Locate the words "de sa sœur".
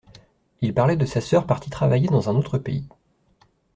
0.97-1.45